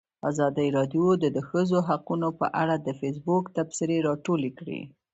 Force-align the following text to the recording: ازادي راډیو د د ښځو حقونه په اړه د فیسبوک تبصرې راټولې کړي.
ازادي 0.29 0.67
راډیو 0.77 1.05
د 1.23 1.25
د 1.35 1.37
ښځو 1.49 1.77
حقونه 1.87 2.27
په 2.39 2.45
اړه 2.61 2.75
د 2.77 2.87
فیسبوک 2.99 3.43
تبصرې 3.57 3.97
راټولې 4.07 4.51
کړي. 4.59 4.81